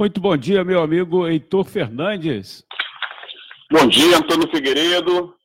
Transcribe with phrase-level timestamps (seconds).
[0.00, 2.66] Muito bom dia, meu amigo Heitor Fernandes.
[3.70, 5.36] Bom dia, Antônio Figueiredo.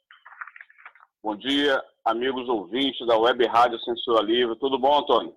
[1.21, 4.55] Bom dia, amigos ouvintes da Web Rádio Censura Livre.
[4.57, 5.35] Tudo bom, Antônio?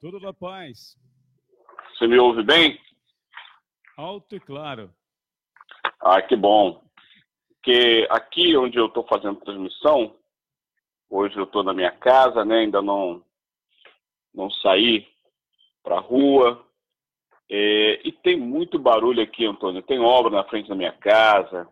[0.00, 0.96] Tudo na paz.
[1.92, 2.76] Você me ouve bem?
[3.96, 4.92] Alto e claro.
[6.00, 6.82] Ah, que bom.
[7.50, 10.16] Porque aqui onde eu estou fazendo transmissão,
[11.08, 12.62] hoje eu estou na minha casa, né?
[12.62, 13.24] Ainda não,
[14.34, 15.06] não saí
[15.84, 16.68] para a rua.
[17.52, 19.82] É, e tem muito barulho aqui, Antônio.
[19.82, 21.66] Tem obra na frente da minha casa.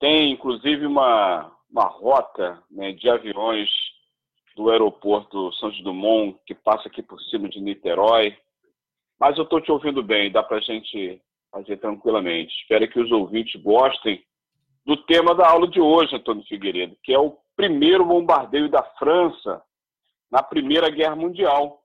[0.00, 3.68] Tem, inclusive, uma, uma rota né, de aviões
[4.56, 8.34] do aeroporto Santos Dumont, que passa aqui por cima de Niterói.
[9.20, 12.54] Mas eu estou te ouvindo bem, dá para a gente fazer tranquilamente.
[12.62, 14.24] Espero que os ouvintes gostem
[14.86, 19.62] do tema da aula de hoje, Antônio Figueiredo, que é o primeiro bombardeio da França
[20.30, 21.82] na Primeira Guerra Mundial,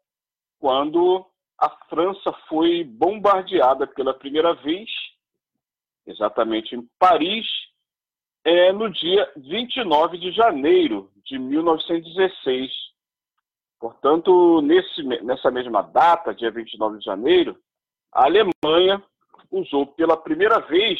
[0.59, 1.25] quando
[1.59, 4.89] a França foi bombardeada pela primeira vez,
[6.05, 7.47] exatamente em Paris,
[8.43, 12.71] é, no dia 29 de janeiro de 1916.
[13.79, 17.57] Portanto, nesse, nessa mesma data, dia 29 de janeiro,
[18.11, 19.01] a Alemanha
[19.51, 20.99] usou pela primeira vez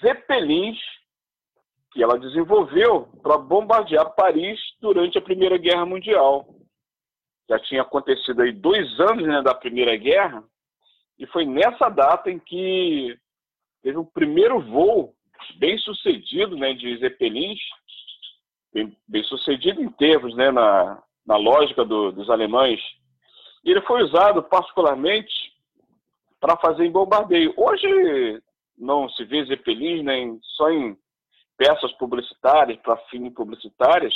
[0.00, 0.78] Zeppelins
[1.92, 6.46] que ela desenvolveu para bombardear Paris durante a Primeira Guerra Mundial.
[7.48, 10.42] Já tinha acontecido aí dois anos né, da Primeira Guerra,
[11.18, 13.16] e foi nessa data em que
[13.82, 15.14] teve o primeiro voo
[15.58, 17.60] bem sucedido né, de Zeppelins,
[18.72, 22.80] bem, bem sucedido em termos, né, na, na lógica do, dos alemães.
[23.64, 25.32] E ele foi usado particularmente
[26.40, 27.54] para fazer bombardeio.
[27.56, 28.42] Hoje
[28.76, 30.96] não se vê Zeppelin nem só em
[31.56, 34.14] peças publicitárias, para fins publicitários.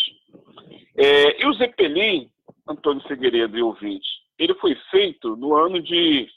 [0.96, 2.28] É, e o Zeppelin,
[2.66, 6.28] Antônio Figueiredo e ouvintes, ele foi feito no ano de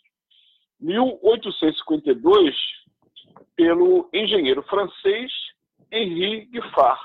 [0.79, 2.55] 1852
[3.55, 5.31] pelo engenheiro francês
[5.91, 7.01] Henri Giffard.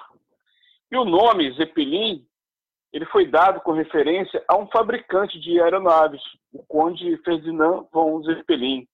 [0.91, 2.25] E o nome Zeppelin
[2.95, 8.87] ele foi dado com referência a um fabricante de aeronaves, o conde Ferdinand von Zeppelin.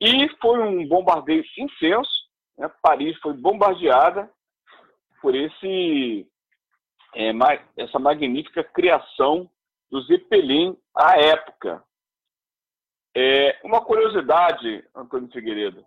[0.00, 2.08] E foi um bombardeio intenso,
[2.56, 2.70] né?
[2.80, 4.30] Paris foi bombardeada
[5.20, 6.28] por esse,
[7.14, 7.30] é,
[7.76, 9.50] essa magnífica criação
[9.90, 11.82] do Zeppelin à época.
[13.16, 15.84] É, uma curiosidade, Antônio Figueiredo,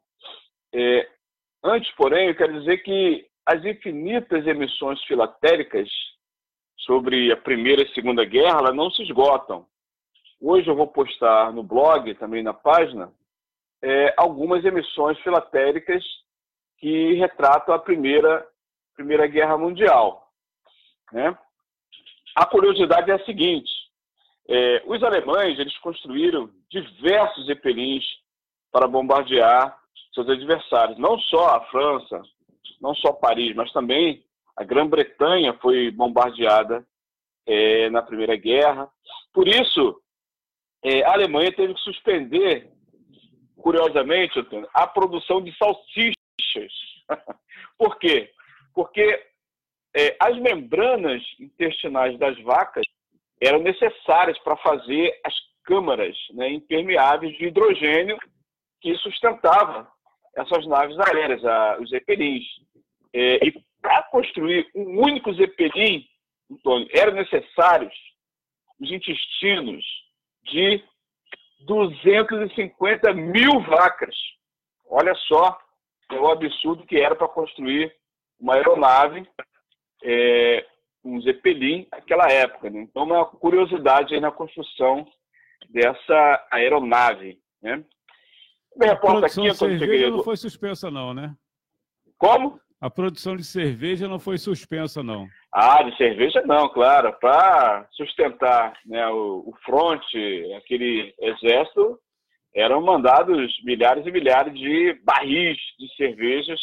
[0.74, 1.08] é,
[1.64, 5.90] antes, porém, eu quero dizer que as infinitas emissões filatéricas
[6.78, 9.66] sobre a Primeira e Segunda Guerra não se esgotam.
[10.40, 13.14] Hoje eu vou postar no blog, também na página,
[13.82, 16.04] é, algumas emissões filatéricas
[16.78, 18.48] que retratam a Primeira,
[18.96, 20.31] primeira Guerra Mundial.
[21.12, 21.38] Né?
[22.36, 23.72] A curiosidade é a seguinte:
[24.48, 28.06] é, os alemães eles construíram diversos zeppelins
[28.72, 29.78] para bombardear
[30.14, 32.22] seus adversários, não só a França,
[32.82, 34.24] não só Paris, mas também
[34.58, 36.86] a Grã-Bretanha foi bombardeada
[37.46, 38.90] é, na Primeira Guerra.
[39.34, 40.02] Por isso,
[40.84, 42.72] é, a Alemanha teve que suspender,
[43.58, 44.40] curiosamente,
[44.74, 46.16] a produção de salsichas.
[47.78, 48.32] Por quê?
[48.74, 49.31] Porque
[49.96, 52.84] é, as membranas intestinais das vacas
[53.42, 58.18] eram necessárias para fazer as câmaras né, impermeáveis de hidrogênio
[58.80, 59.88] que sustentavam
[60.36, 62.46] essas naves aéreas, a, os Zeppelins.
[63.14, 66.06] É, e para construir um único Zeppelin,
[66.50, 67.94] Antônio, eram necessários
[68.80, 69.84] os intestinos
[70.44, 70.84] de
[71.62, 74.16] 250 mil vacas.
[74.90, 75.58] Olha só
[76.12, 77.94] o absurdo que era para construir
[78.40, 79.28] uma aeronave,
[80.04, 80.66] é,
[81.04, 82.70] um Zeppelin, naquela época.
[82.70, 82.82] Né?
[82.82, 85.06] Então, uma curiosidade na construção
[85.70, 87.40] dessa aeronave.
[87.62, 87.84] Né?
[88.76, 90.18] Me reporta aqui, Antônio Figueiredo.
[90.18, 91.36] não foi suspensa, não, né?
[92.18, 92.60] Como?
[92.80, 95.28] A produção de cerveja não foi suspensa, não.
[95.54, 97.14] Ah, de cerveja não, claro.
[97.20, 102.00] Para sustentar né, o, o fronte, aquele exército,
[102.56, 106.60] eram mandados milhares e milhares de barris de cervejas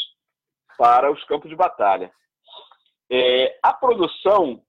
[0.77, 2.11] para os campos de batalha.
[3.11, 4.63] É, a produção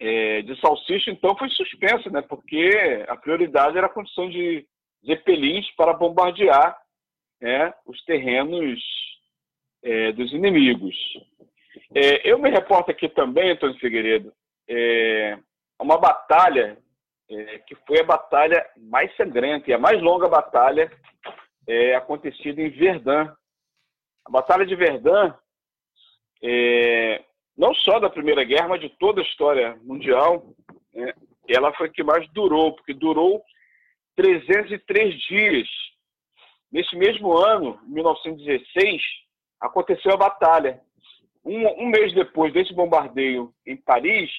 [0.00, 4.66] é, de salsicha, então, foi suspensa, né, porque a prioridade era a construção de
[5.04, 6.78] zeppelins para bombardear
[7.40, 8.80] né, os terrenos
[9.82, 10.94] é, dos inimigos.
[11.94, 14.32] É, eu me reporto aqui também, Antônio Figueiredo,
[14.68, 15.38] é,
[15.80, 16.76] uma batalha
[17.30, 20.90] é, que foi a batalha mais sangrenta e a mais longa batalha
[21.66, 23.30] é, acontecida em Verdun.
[24.24, 25.32] A Batalha de Verdun,
[26.42, 27.24] é,
[27.58, 30.46] não só da Primeira Guerra, mas de toda a história mundial,
[30.94, 31.12] né,
[31.48, 33.42] ela foi a que mais durou, porque durou
[34.16, 35.68] 303 dias.
[36.70, 39.02] nesse mesmo ano, 1916,
[39.60, 40.80] aconteceu a batalha.
[41.44, 44.30] Um, um mês depois desse bombardeio em Paris,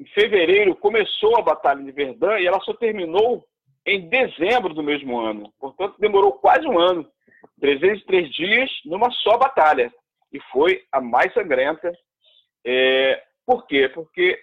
[0.00, 3.44] em fevereiro, começou a Batalha de Verdun e ela só terminou
[3.86, 5.52] em dezembro do mesmo ano.
[5.60, 7.08] Portanto, demorou quase um ano,
[7.60, 9.92] 303 dias numa só batalha.
[10.32, 11.92] E foi a mais sangrenta.
[12.64, 13.88] É, por quê?
[13.88, 14.42] Porque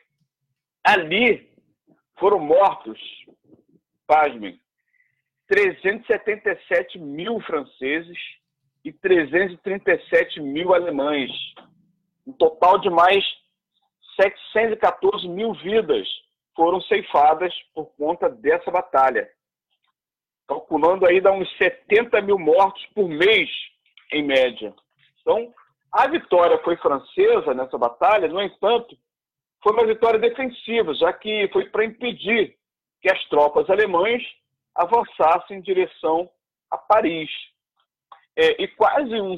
[0.84, 1.50] ali
[2.20, 3.00] foram mortos,
[4.06, 4.60] pasmem,
[5.48, 8.18] 377 mil franceses
[8.86, 11.32] e 337 mil alemães.
[12.26, 13.24] Um total de mais
[14.20, 16.08] 714 mil vidas
[16.56, 19.30] foram ceifadas por conta dessa batalha.
[20.48, 23.50] Calculando aí, dá uns 70 mil mortos por mês,
[24.12, 24.74] em média.
[25.22, 25.54] Então,
[25.92, 28.98] a vitória foi francesa nessa batalha, no entanto,
[29.62, 32.56] foi uma vitória defensiva, já que foi para impedir
[33.02, 34.24] que as tropas alemãs
[34.76, 36.30] avançassem em direção
[36.70, 37.30] a Paris.
[38.36, 39.36] É, e quase um,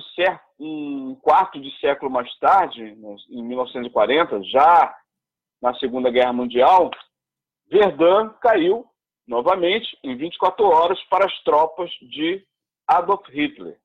[0.59, 2.83] um quarto de século mais tarde,
[3.29, 4.95] em 1940, já
[5.61, 6.91] na Segunda Guerra Mundial,
[7.71, 8.85] Verdun caiu
[9.27, 12.45] novamente em 24 horas para as tropas de
[12.87, 13.79] Adolf Hitler.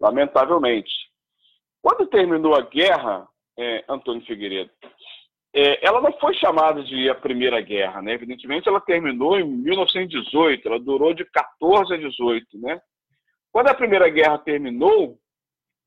[0.00, 0.90] Lamentavelmente.
[1.82, 3.26] Quando terminou a guerra,
[3.58, 4.70] é, Antônio Figueiredo,
[5.54, 8.12] é, ela não foi chamada de a Primeira Guerra, né?
[8.12, 12.80] Evidentemente, ela terminou em 1918, ela durou de 14 a 18, né?
[13.50, 15.18] Quando a Primeira Guerra terminou,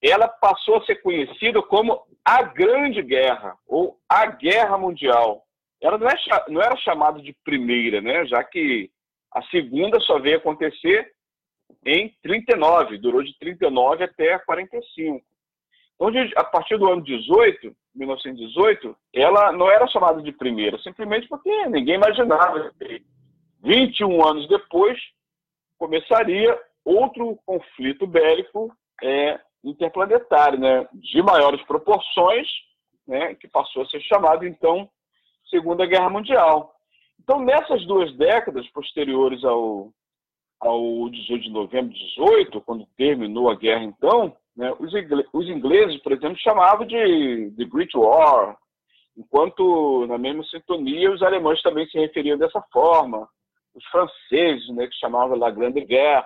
[0.02, 5.44] ela passou a ser conhecida como a Grande Guerra, ou a Guerra Mundial.
[5.80, 6.16] Ela não, é,
[6.50, 8.26] não era chamada de primeira, né?
[8.26, 8.90] já que
[9.34, 11.12] a segunda só veio acontecer
[11.86, 15.26] em 39, durou de 39 até 45.
[16.02, 21.68] Então, a partir do ano 18, 1918, ela não era chamada de primeira, simplesmente porque
[21.68, 23.04] ninguém imaginava que
[23.64, 25.00] 21 anos depois
[25.78, 32.48] começaria outro conflito bélico é, interplanetário, né, de maiores proporções,
[33.06, 34.90] né, que passou a ser chamado, então,
[35.52, 36.74] Segunda Guerra Mundial.
[37.20, 39.92] Então, nessas duas décadas posteriores ao,
[40.60, 45.48] ao 18 de novembro de 18, quando terminou a guerra, então, né, os, ingleses, os
[45.48, 48.58] ingleses, por exemplo, chamavam de, de Great War,
[49.18, 53.28] enquanto, na mesma sintonia, os alemães também se referiam dessa forma,
[53.74, 56.26] os franceses, né, que chamavam La Grande Guerre.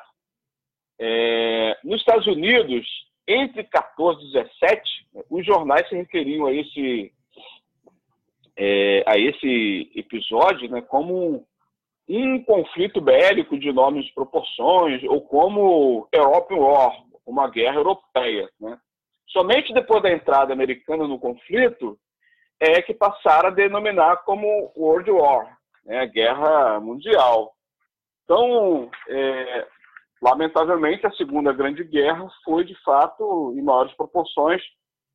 [0.99, 2.85] É, nos Estados Unidos,
[3.27, 4.81] entre 14 e 17,
[5.29, 7.11] os jornais se referiam a esse,
[8.55, 11.45] é, a esse episódio né, como
[12.07, 18.49] um conflito bélico de enormes proporções, ou como European War, uma guerra europeia.
[18.59, 18.77] Né?
[19.29, 21.97] Somente depois da entrada americana no conflito
[22.59, 27.53] é que passaram a denominar como World War, né, guerra mundial.
[28.23, 29.67] Então, é,
[30.21, 34.61] lamentavelmente, a Segunda Grande Guerra foi, de fato, em maiores proporções,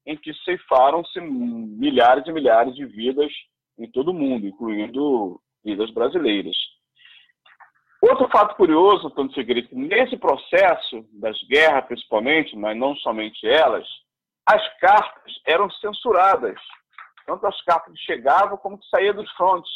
[0.07, 3.33] em que ceifaram-se milhares e milhares de vidas
[3.79, 6.57] em todo o mundo, incluindo vidas brasileiras.
[8.03, 13.87] Outro fato curioso, Antônio Figueiredo, nesse processo das guerras, principalmente, mas não somente elas,
[14.47, 16.59] as cartas eram censuradas.
[17.27, 19.71] Tanto as cartas que chegavam como que saíam dos frontes,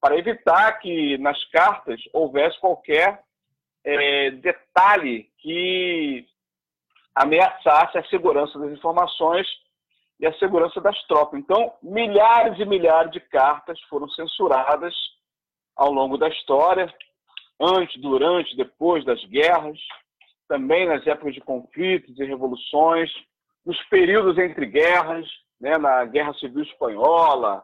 [0.00, 3.22] para evitar que nas cartas houvesse qualquer
[3.84, 6.26] é, detalhe que
[7.14, 9.46] ameaçasse a segurança das informações
[10.18, 11.38] e a segurança das tropas.
[11.38, 14.94] Então, milhares e milhares de cartas foram censuradas
[15.76, 16.92] ao longo da história,
[17.60, 19.78] antes, durante, depois das guerras,
[20.48, 23.10] também nas épocas de conflitos e revoluções,
[23.64, 25.26] nos períodos entre guerras,
[25.60, 27.62] né, na Guerra Civil Espanhola,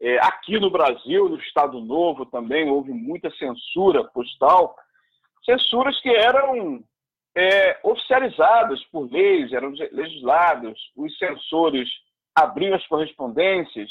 [0.00, 4.76] é, aqui no Brasil, no Estado Novo também houve muita censura postal,
[5.44, 6.84] censuras que eram
[7.34, 11.88] é, oficializadas por leis, eram legisladas, os censores
[12.34, 13.90] abriam as correspondências,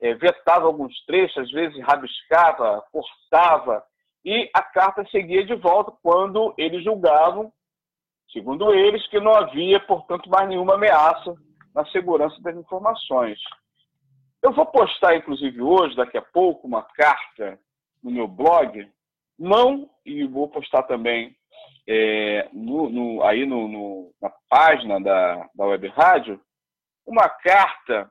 [0.00, 3.82] é, vetavam alguns trechos, às vezes rabiscava, cortava,
[4.24, 7.52] e a carta seguia de volta quando eles julgavam,
[8.32, 11.34] segundo eles, que não havia, portanto, mais nenhuma ameaça
[11.74, 13.38] na segurança das informações.
[14.42, 17.58] Eu vou postar, inclusive, hoje, daqui a pouco, uma carta
[18.02, 18.90] no meu blog,
[19.38, 21.34] não, e vou postar também
[21.88, 26.40] é, no, no, aí no, no, na página da, da Web Rádio,
[27.06, 28.10] uma carta,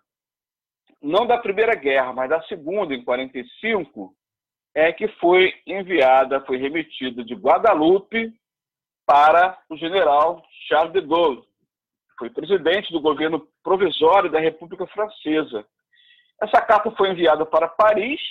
[1.01, 4.13] não da Primeira Guerra, mas da Segunda, em 45,
[4.75, 8.33] é que foi enviada, foi remetida de Guadalupe
[9.05, 15.65] para o general Charles de Gaulle, que foi presidente do governo provisório da República Francesa.
[16.41, 18.21] Essa carta foi enviada para Paris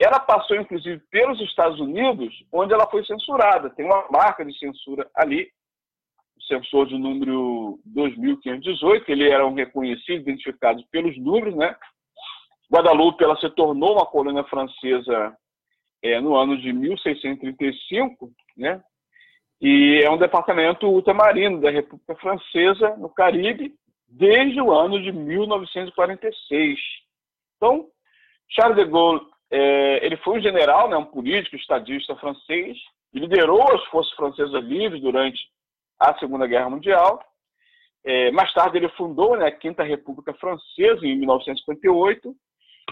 [0.00, 3.68] ela passou, inclusive, pelos Estados Unidos, onde ela foi censurada.
[3.68, 5.46] Tem uma marca de censura ali,
[6.38, 11.76] o censor de número 2518, ele era um reconhecido, identificado pelos números, né?
[12.72, 15.36] Guadalupe, ela se tornou uma colônia francesa
[16.02, 18.82] é, no ano de 1635, né?
[19.60, 23.74] E é um departamento ultramarino da República Francesa, no Caribe,
[24.08, 26.78] desde o ano de 1946.
[27.56, 27.86] Então,
[28.48, 32.78] Charles de Gaulle é, ele foi um general, né, um político, estadista francês,
[33.12, 35.40] e liderou as forças francesas livres durante
[35.98, 37.20] a Segunda Guerra Mundial.
[38.04, 42.34] É, mais tarde, ele fundou né, a Quinta República Francesa, em 1958,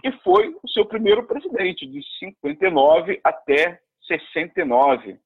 [0.05, 5.19] e foi o seu primeiro presidente, de 59 até 69.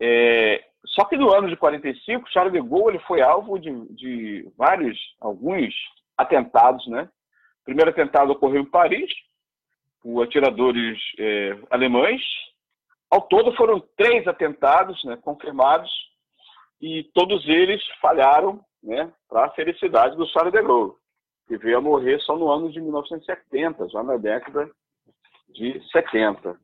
[0.00, 4.52] É, só que no ano de 45, Charles de Gaulle ele foi alvo de, de
[4.56, 5.74] vários, alguns
[6.16, 6.86] atentados.
[6.88, 7.08] Né?
[7.62, 9.10] O primeiro atentado ocorreu em Paris,
[10.02, 12.20] por atiradores é, alemães.
[13.10, 15.90] Ao todo foram três atentados né, confirmados
[16.80, 20.92] e todos eles falharam né, para a felicidade do Charles de Gaulle,
[21.46, 24.70] que veio a morrer só no ano de 1970, já na década
[25.48, 26.58] de 70.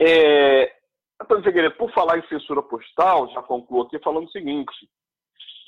[0.00, 0.72] É,
[1.20, 4.72] Antônio Figueiredo, por falar em censura postal, já concluo aqui falando o seguinte: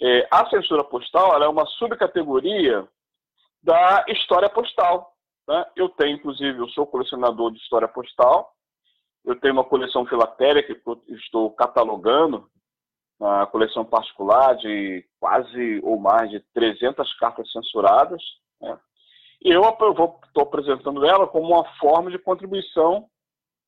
[0.00, 2.88] é, a censura postal é uma subcategoria
[3.62, 5.12] da história postal.
[5.46, 5.64] Né?
[5.76, 8.52] Eu tenho, inclusive, eu sou colecionador de história postal.
[9.24, 12.48] Eu tenho uma coleção filatélica que eu estou catalogando,
[13.22, 18.20] uma coleção particular de quase ou mais de 300 cartas censuradas.
[18.60, 18.76] Né?
[19.44, 23.08] E eu estou apresentando ela como uma forma de contribuição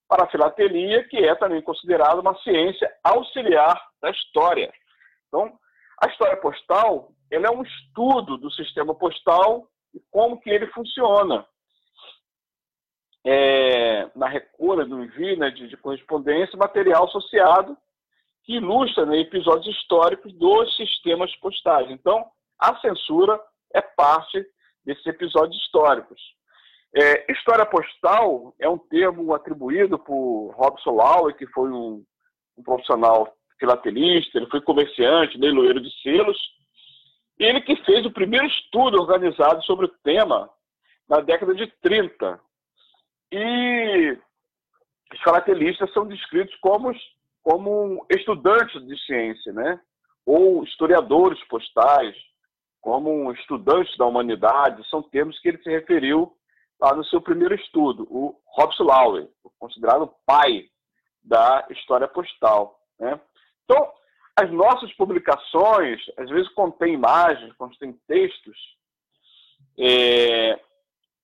[0.08, 4.72] para a filatelia, que é também considerada uma ciência auxiliar da história.
[5.28, 5.52] Então,
[6.02, 11.46] a história postal ela é um estudo do sistema postal e como que ele funciona
[13.24, 17.76] é, na recolha do envio né, de, de, correspondência, material associado
[18.44, 21.90] que ilustra né, episódios históricos dos sistemas postais.
[21.90, 22.24] Então,
[22.58, 23.40] a censura
[23.72, 24.44] é parte
[24.84, 26.20] desses episódios históricos.
[26.94, 32.04] É, história postal é um termo atribuído por Robson Lauer, que foi um,
[32.56, 36.38] um profissional filatelista, ele foi comerciante, leiloeiro de selos,
[37.38, 40.48] ele que fez o primeiro estudo organizado sobre o tema
[41.08, 42.40] na década de 30,
[43.32, 44.16] e
[45.12, 46.92] os filatelistas são descritos como,
[47.44, 49.78] como estudantes de ciência, né?
[50.24, 52.16] ou historiadores postais,
[52.80, 56.34] como estudantes da humanidade, são termos que ele se referiu
[56.80, 60.64] lá no seu primeiro estudo, o Robson Lowry, considerado pai
[61.22, 62.80] da história postal.
[62.98, 63.20] Né?
[63.64, 63.92] Então,
[64.36, 68.56] as nossas publicações, às vezes contêm imagens, contêm textos,
[69.78, 70.58] é,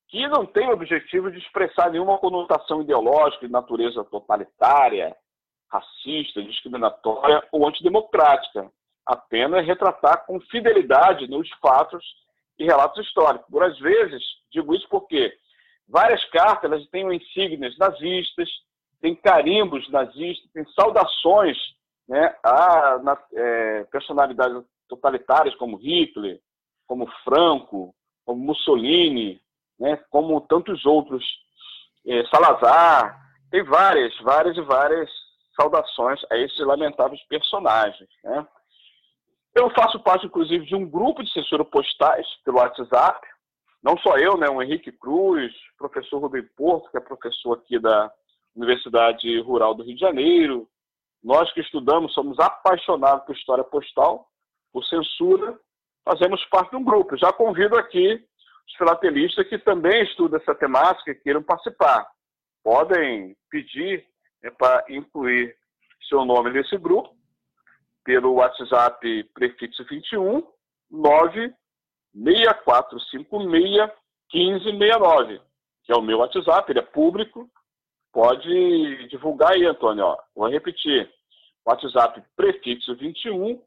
[0.08, 5.16] que não tem o objetivo de expressar nenhuma conotação ideológica de natureza totalitária,
[5.70, 8.70] racista, discriminatória ou antidemocrática.
[9.06, 12.04] Apenas retratar com fidelidade nos fatos
[12.58, 13.48] e relatos históricos.
[13.50, 14.22] Por às vezes,
[14.52, 15.32] digo isso porque
[15.88, 18.48] várias cartas elas têm insígnias nazistas,
[19.00, 21.56] têm carimbos nazistas, têm saudações
[22.08, 26.40] né, a, na, é, personalidades totalitárias como Hitler,
[26.86, 29.40] como Franco, como Mussolini,
[29.78, 31.24] né, como tantos outros,
[32.06, 33.18] é, Salazar,
[33.50, 35.10] tem várias, várias e várias
[35.54, 38.09] saudações a esses lamentáveis personagens.
[38.25, 38.47] Né.
[39.54, 43.26] Eu faço parte, inclusive, de um grupo de censura postais pelo WhatsApp,
[43.83, 48.12] não só eu, né, o Henrique Cruz, professor Rubem Porto, que é professor aqui da
[48.54, 50.69] Universidade Rural do Rio de Janeiro,
[51.23, 54.26] nós que estudamos, somos apaixonados por história postal,
[54.73, 55.59] por censura,
[56.04, 57.16] fazemos parte de um grupo.
[57.16, 58.14] Já convido aqui
[58.66, 62.07] os filatelistas que também estudam essa temática e queiram participar.
[62.62, 64.07] Podem pedir
[64.42, 65.56] né, para incluir
[66.09, 67.14] seu nome nesse grupo
[68.04, 70.42] pelo WhatsApp prefixo 21
[70.90, 73.90] 96456
[74.32, 75.40] 1569,
[75.85, 77.50] que é o meu WhatsApp, ele é público.
[78.12, 80.04] Pode divulgar aí, Antônio.
[80.04, 80.16] Ó.
[80.35, 81.11] Vou repetir.
[81.64, 83.62] WhatsApp prefixo 21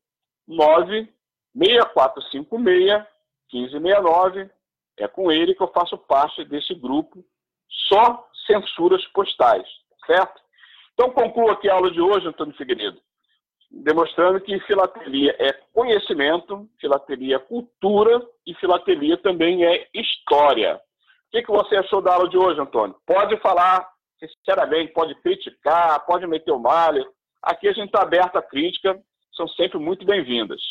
[0.47, 3.05] 96456
[3.51, 4.49] 1569
[4.97, 7.25] é com ele que eu faço parte desse grupo
[7.87, 9.67] só censuras postais,
[10.05, 10.42] certo?
[10.93, 12.99] Então concluo aqui a aula de hoje, Antônio Figueiredo,
[13.71, 20.75] demonstrando que filatelia é conhecimento, filatelia é cultura e filatelia também é história.
[20.75, 20.79] O
[21.31, 22.95] que, que você achou da aula de hoje, Antônio?
[23.05, 27.05] Pode falar sinceramente, pode criticar, pode meter o malho.
[27.41, 28.99] Aqui a gente está aberto à crítica,
[29.35, 30.61] são sempre muito bem-vindas.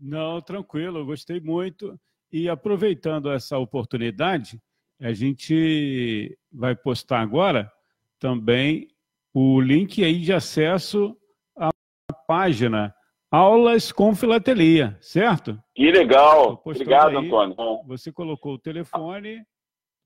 [0.00, 1.98] Não, tranquilo, eu gostei muito.
[2.32, 4.58] E aproveitando essa oportunidade,
[5.00, 7.70] a gente vai postar agora
[8.18, 8.88] também
[9.32, 11.16] o link aí de acesso
[11.56, 11.70] à
[12.26, 12.94] página
[13.30, 15.58] Aulas com Filatelia, certo?
[15.74, 16.60] Que legal.
[16.62, 17.56] Obrigado, aí, Antônio.
[17.86, 19.42] Você colocou o telefone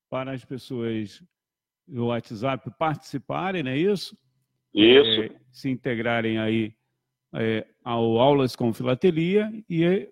[0.09, 1.21] para as pessoas
[1.89, 4.17] do WhatsApp participarem, não é isso?
[4.73, 5.23] Isso.
[5.23, 6.73] É, se integrarem aí
[7.35, 10.09] é, ao Aulas com Filatelia e é,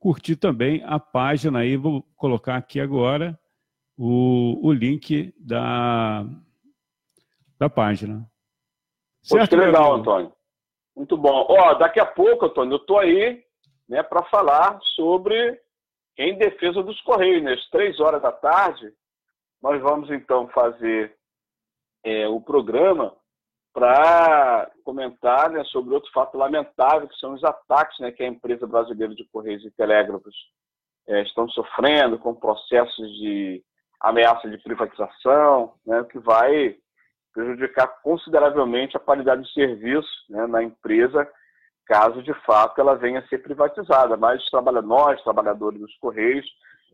[0.00, 3.38] curtir também a página aí, vou colocar aqui agora
[3.96, 6.26] o, o link da,
[7.58, 8.26] da página.
[9.22, 10.32] Certo, que legal, Antônio.
[10.94, 11.46] Muito bom.
[11.48, 13.44] Ó, daqui a pouco, Antônio, eu estou aí
[13.88, 15.60] né, para falar sobre
[16.16, 17.42] em defesa dos Correios.
[17.42, 17.52] Né?
[17.52, 18.92] Às três horas da tarde,
[19.62, 21.14] nós vamos então fazer
[22.04, 23.14] é, o programa
[23.72, 28.66] para comentar né, sobre outro fato lamentável, que são os ataques né, que a empresa
[28.66, 30.34] brasileira de Correios e Telégrafos
[31.06, 33.62] é, estão sofrendo com processos de
[34.00, 36.78] ameaça de privatização, né, que vai
[37.36, 41.28] prejudicar consideravelmente a qualidade de serviço né, na empresa,
[41.84, 44.16] caso de fato ela venha a ser privatizada.
[44.16, 46.46] Mas trabalha, nós, trabalhadores dos Correios,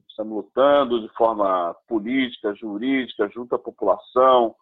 [0.08, 4.52] estamos lutando de forma política, jurídica, junto à população,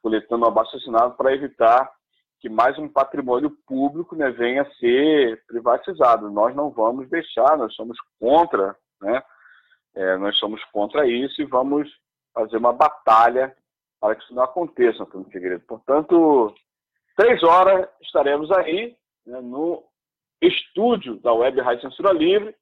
[0.00, 1.90] coletando assinado para evitar
[2.38, 6.30] que mais um patrimônio público né, venha a ser privatizado.
[6.30, 9.20] Nós não vamos deixar, nós somos contra, né?
[9.96, 11.88] É, nós somos contra isso e vamos
[12.34, 13.54] fazer uma batalha
[14.04, 15.64] para que isso não aconteça, Antônio Figueiredo.
[15.66, 16.54] Portanto,
[17.16, 18.94] três horas estaremos aí
[19.24, 19.82] né, no
[20.42, 22.54] estúdio da Web Rádio Censura Livre.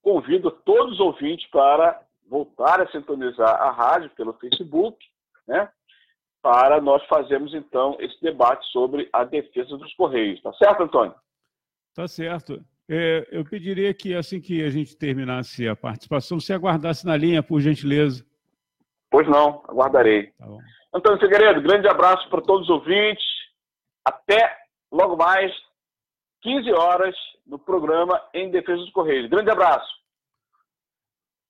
[0.00, 4.96] Convido todos os ouvintes para voltar a sintonizar a rádio pelo Facebook,
[5.46, 5.68] né,
[6.40, 10.40] para nós fazermos então esse debate sobre a defesa dos Correios.
[10.40, 11.14] Tá certo, Antônio?
[11.94, 12.64] Tá certo.
[12.88, 17.42] É, eu pediria que, assim que a gente terminasse a participação, você aguardasse na linha,
[17.42, 18.24] por gentileza.
[19.10, 20.32] Pois não, aguardarei.
[20.38, 20.46] Tá
[20.96, 23.24] Antônio Figueiredo, grande abraço para todos os ouvintes.
[24.02, 24.56] Até
[24.90, 25.52] logo mais,
[26.40, 27.14] 15 horas,
[27.46, 29.28] no programa Em Defesa dos Correios.
[29.28, 29.86] Grande abraço.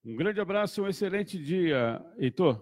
[0.04, 2.60] Um grande abraço um excelente dia, Heitor.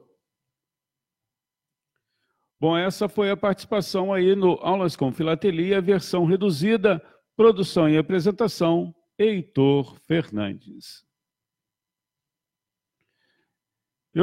[2.60, 7.02] Bom, essa foi a participação aí no Aulas com Filatelia, versão reduzida,
[7.34, 11.02] produção e apresentação, Heitor Fernandes.